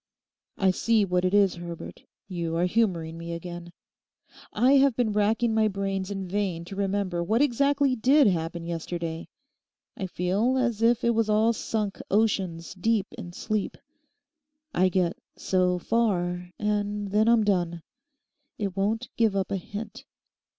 'I 0.57 0.71
see 0.71 1.05
what 1.05 1.23
it 1.23 1.31
is, 1.31 1.53
Herbert—you 1.53 2.55
are 2.55 2.65
humouring 2.65 3.19
me 3.19 3.33
again. 3.33 3.71
I 4.51 4.71
have 4.77 4.95
been 4.95 5.13
wracking 5.13 5.53
my 5.53 5.67
brains 5.67 6.09
in 6.09 6.27
vain 6.27 6.65
to 6.65 6.75
remember 6.75 7.21
what 7.23 7.39
exactly 7.43 7.95
did 7.95 8.25
happen 8.25 8.65
yesterday. 8.65 9.27
I 9.95 10.07
feel 10.07 10.57
as 10.57 10.81
if 10.81 11.03
it 11.03 11.11
was 11.11 11.29
all 11.29 11.53
sunk 11.53 12.01
oceans 12.09 12.73
deep 12.73 13.13
in 13.15 13.31
sleep. 13.31 13.77
I 14.73 14.89
get 14.89 15.19
so 15.35 15.77
far—and 15.77 17.09
then 17.11 17.27
I'm 17.29 17.43
done. 17.43 17.83
It 18.57 18.75
won't 18.75 19.07
give 19.17 19.35
up 19.35 19.51
a 19.51 19.57
hint. 19.57 20.05